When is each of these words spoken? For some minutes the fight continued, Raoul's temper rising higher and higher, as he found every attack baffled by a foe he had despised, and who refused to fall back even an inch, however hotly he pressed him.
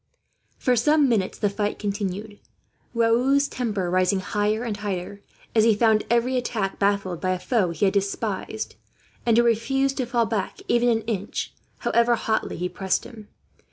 For 0.57 0.75
some 0.75 1.07
minutes 1.07 1.37
the 1.37 1.47
fight 1.47 1.77
continued, 1.77 2.39
Raoul's 2.95 3.47
temper 3.47 3.87
rising 3.87 4.19
higher 4.19 4.63
and 4.63 4.75
higher, 4.77 5.21
as 5.53 5.63
he 5.63 5.75
found 5.75 6.05
every 6.09 6.37
attack 6.37 6.79
baffled 6.79 7.21
by 7.21 7.33
a 7.33 7.39
foe 7.39 7.69
he 7.69 7.85
had 7.85 7.93
despised, 7.93 8.73
and 9.27 9.37
who 9.37 9.43
refused 9.43 9.97
to 9.97 10.07
fall 10.07 10.25
back 10.25 10.57
even 10.67 10.89
an 10.89 11.01
inch, 11.01 11.53
however 11.81 12.15
hotly 12.15 12.57
he 12.57 12.67
pressed 12.67 13.03
him. 13.03 13.27